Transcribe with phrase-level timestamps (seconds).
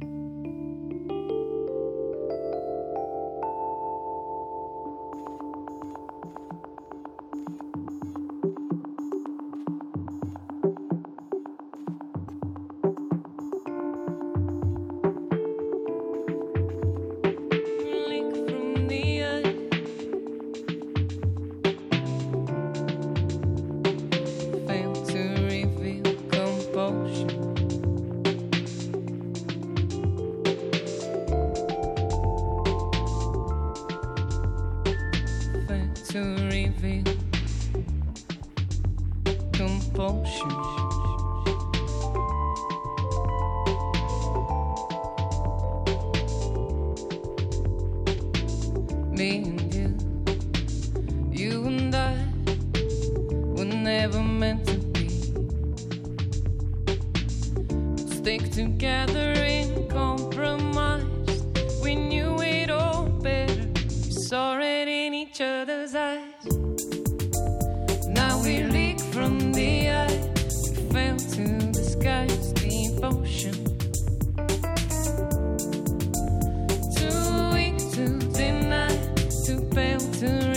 [0.00, 0.41] you
[39.62, 40.48] compunction.
[49.12, 49.88] Me and you,
[51.30, 52.16] you and I
[53.54, 55.08] were never meant to be.
[58.16, 61.11] Stick together in compromise.
[79.98, 80.51] to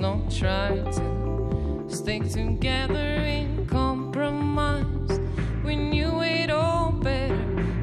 [0.00, 5.18] Don't try to stick together in compromise.
[5.64, 7.36] We knew it all better.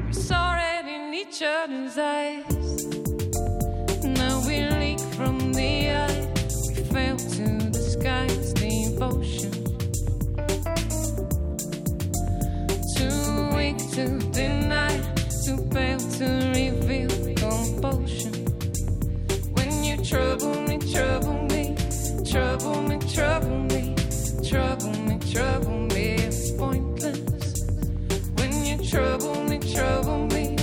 [0.06, 2.86] We saw it in each other's eyes.
[4.02, 6.32] Now we leak from the eye.
[6.68, 9.52] We fell to the sky's devotion.
[12.96, 14.96] Too weak to deny,
[15.44, 18.32] too pale to reveal compulsion.
[19.52, 21.25] When you trouble me, trouble.
[25.36, 27.66] trouble me, it's pointless.
[28.36, 30.56] When you trouble me, trouble me,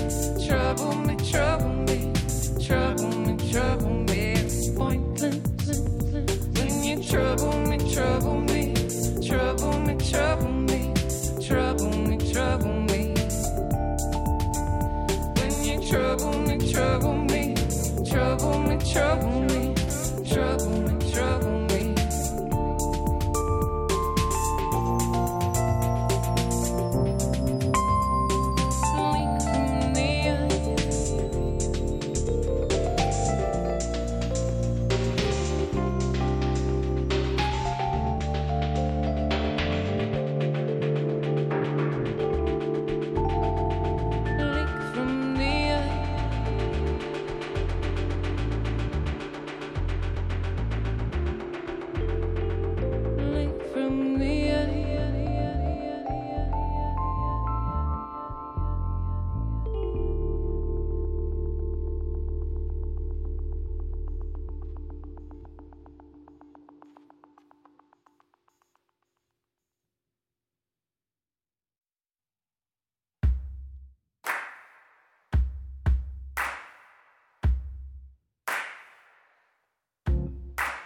[0.48, 1.90] trouble me, trouble
[3.20, 4.34] me, trouble me.
[6.58, 8.74] When you trouble me, trouble me,
[9.22, 9.96] trouble me,
[11.46, 13.14] trouble me, trouble me.
[15.38, 17.54] When you trouble me, trouble me,
[18.10, 19.33] trouble me, trouble.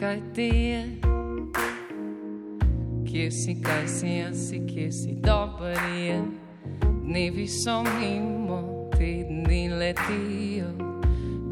[0.00, 0.82] kaj ti je.
[3.10, 6.22] Kje si, kaj si, jaz si, kje si dober je.
[7.04, 10.70] Dnevi so mimo, tedni letijo.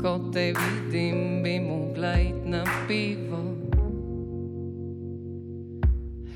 [0.03, 3.43] Ko te vidim, bi mogla iti na pivo.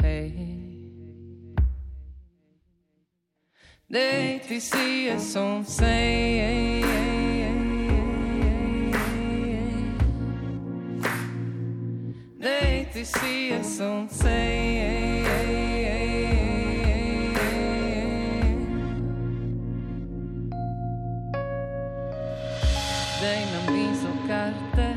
[0.02, 0.32] Hej.
[3.88, 5.84] Dej ti si je sonce.
[5.84, 6.71] Hey.
[12.92, 14.32] te see a sunset.
[23.20, 24.94] dej nam niso karte.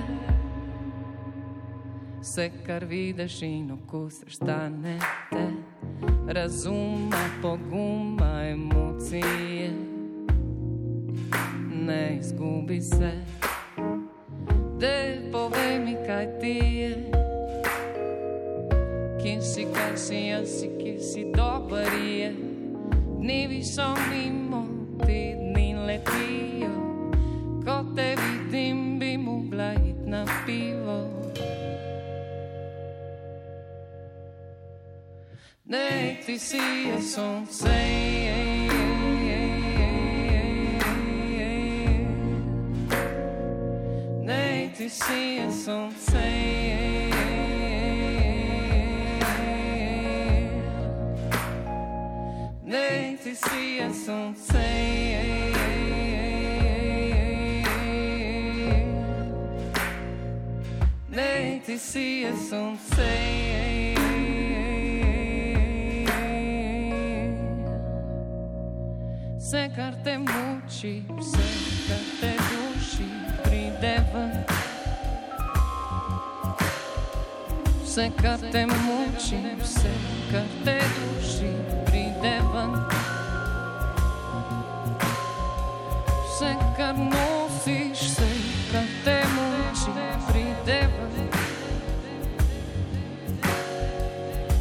[2.22, 5.00] Vse, kar vidiš in okusiš, stane
[5.32, 5.48] te.
[6.28, 9.72] Razuma, poguma, emocije.
[11.72, 13.12] Ne izgubi se.
[14.80, 16.75] Dej, povej mi, kaj ti je
[19.56, 22.30] si, kar si jaz, si, ki si dober je.
[23.20, 24.68] Dnevi so mimo,
[25.00, 26.74] tedni letijo,
[27.64, 30.98] ko te vidim, bi mogla iti na pivo.
[35.66, 36.58] Ne, ti si
[36.88, 37.80] je sonce.
[38.26, 38.40] Je,
[39.28, 39.42] je.
[44.78, 46.20] ti si je sonce.
[46.20, 46.85] Je.
[53.36, 55.52] Patricia Sonsei.
[61.12, 63.96] Laetitia Sonsei.
[69.38, 74.46] Secar te é muci, secar te duši, é prideva.
[77.82, 81.52] É secar te muci, secar te duši,
[81.86, 82.95] prideva.
[86.36, 88.28] Vse, kar nosiš, vse,
[88.72, 89.92] kar te muči,
[90.28, 91.30] pride ven.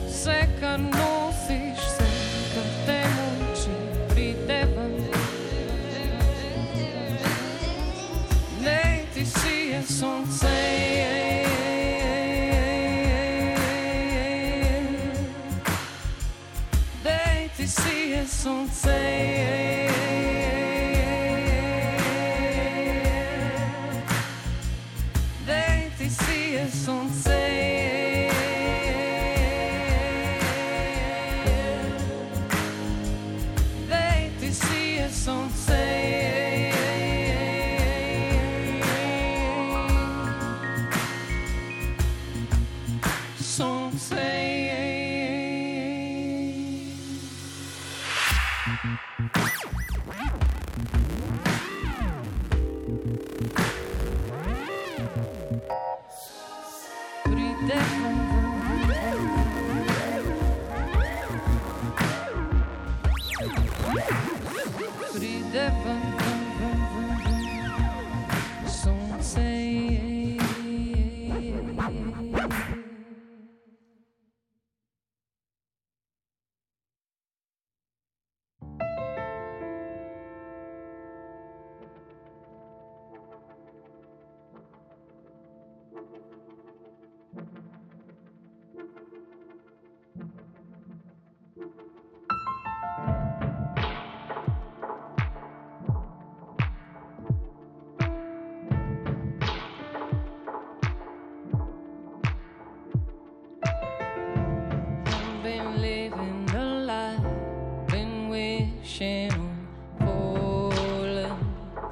[0.06, 1.03] Vse, kar nosiš,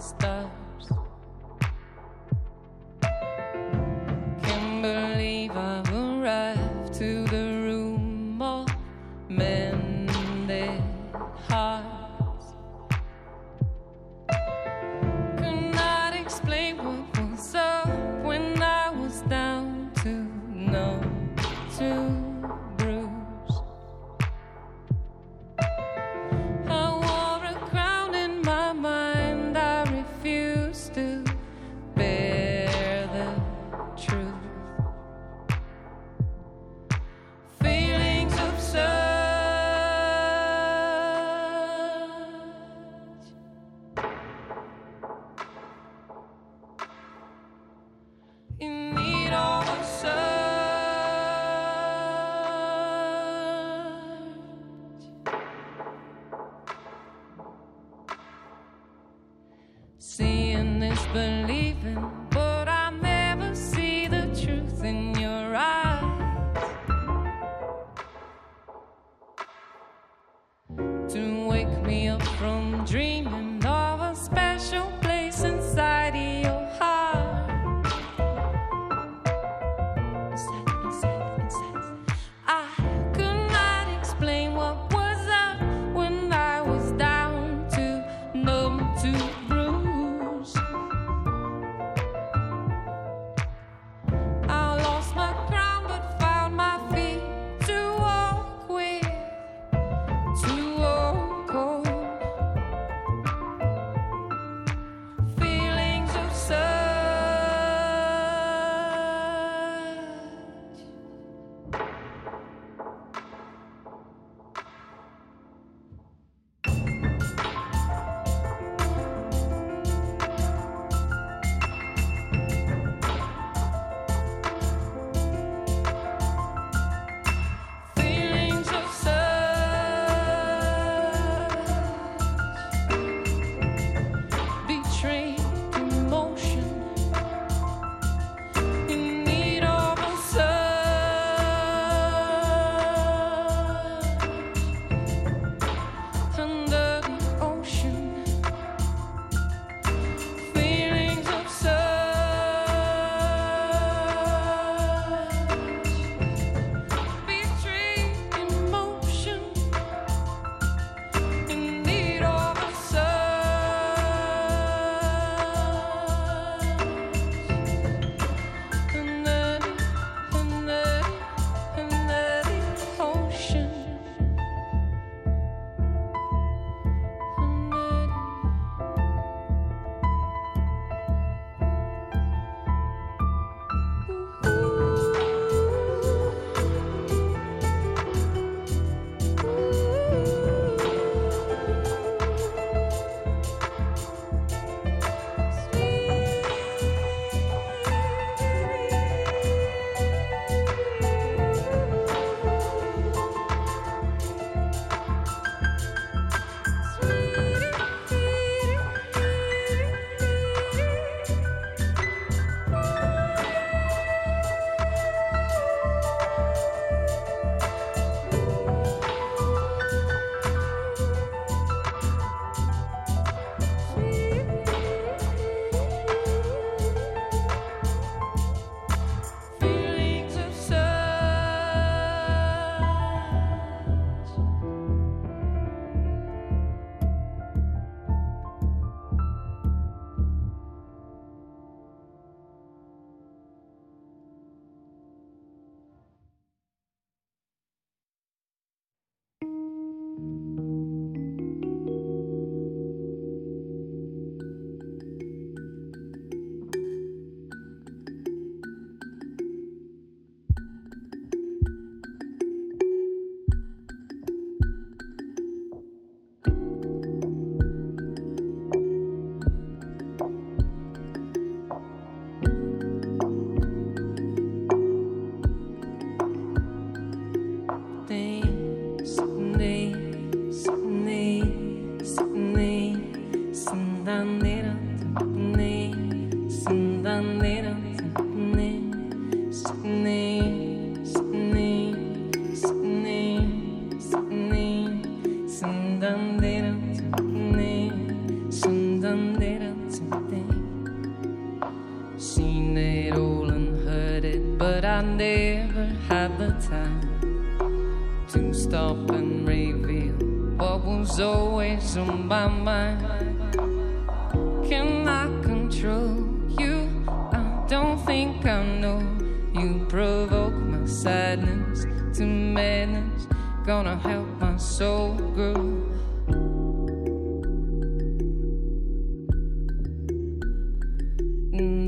[0.02, 0.31] falling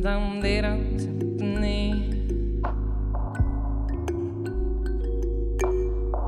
[0.05, 0.99] Dum de dum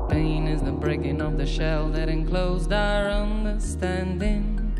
[0.09, 4.73] Pain is the breaking of the shell that enclosed our understanding.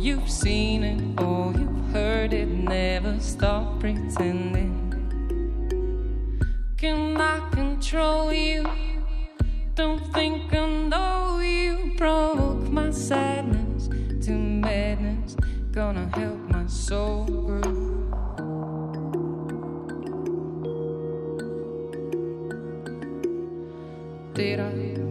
[0.00, 4.74] You've seen it or you've heard it, never stop pretending.
[6.78, 8.66] Can I control you?
[9.76, 11.94] Don't think I know you.
[11.96, 13.86] Provoke my sadness
[14.26, 15.36] to madness,
[15.70, 17.39] gonna help my soul
[24.56, 25.09] grow.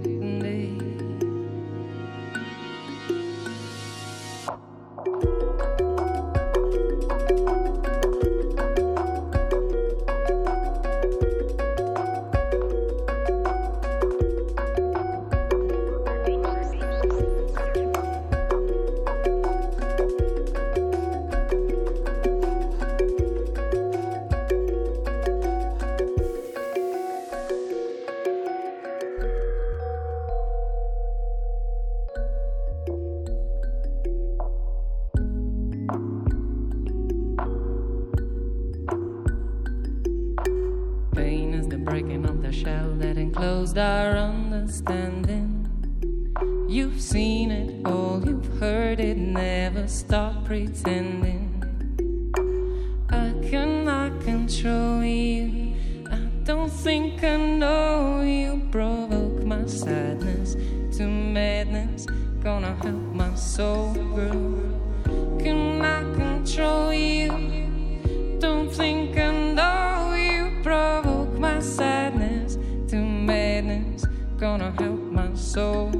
[41.89, 45.49] Breaking of the shell that enclosed our understanding.
[46.69, 51.47] You've seen it all, you've heard it, never stop pretending.
[53.09, 55.73] I cannot control you.
[56.11, 58.61] I don't think I know you.
[58.71, 60.53] Provoke my sadness
[60.97, 62.05] to madness,
[62.43, 65.39] gonna help my soul grow.
[65.39, 68.37] Can I control you?
[68.39, 68.98] Don't think
[75.59, 75.91] grow.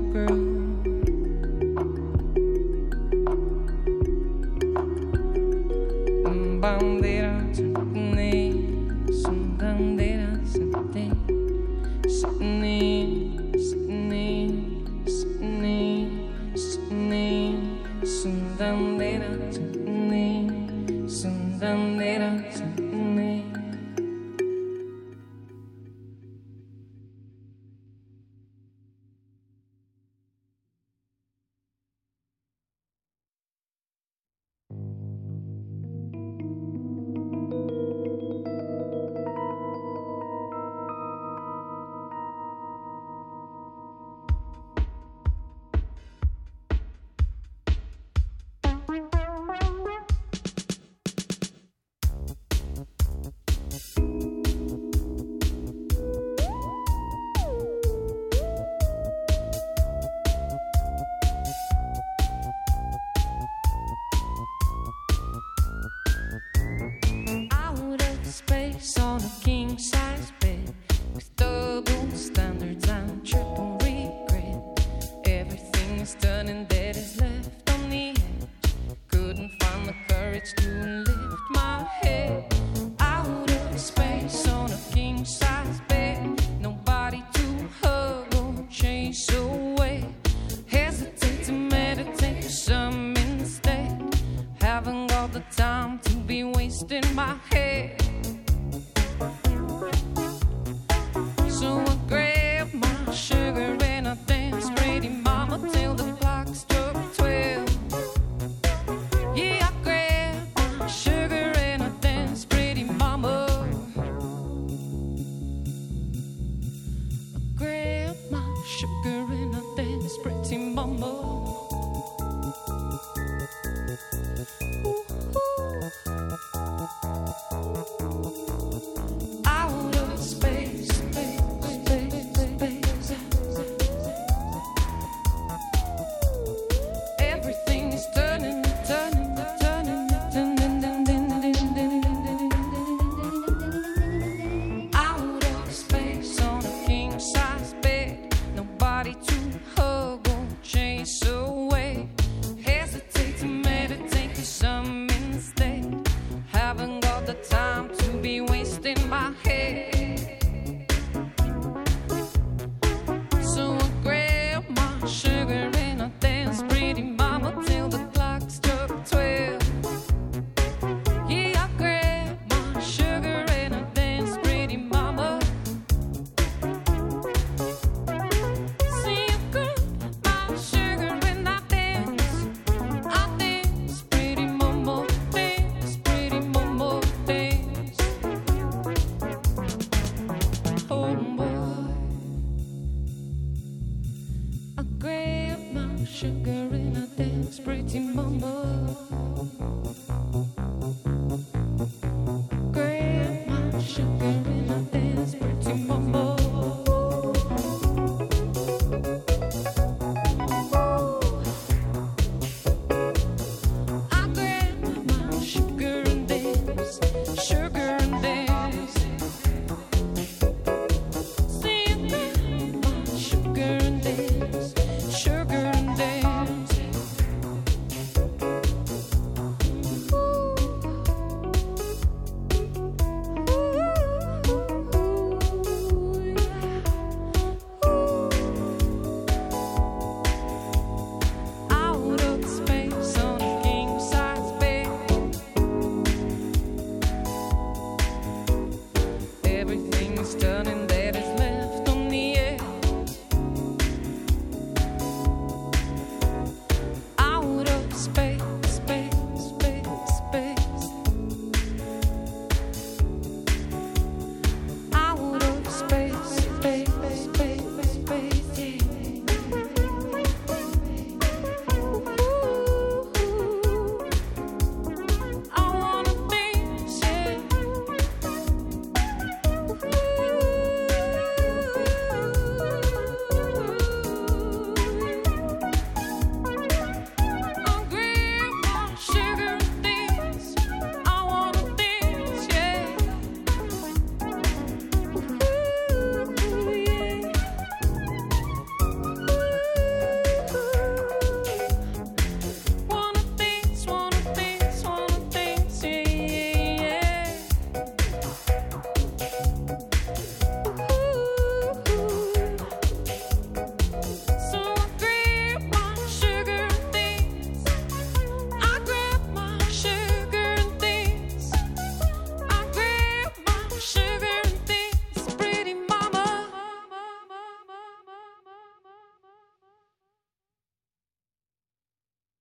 [6.23, 7.68] Bandera, bandera,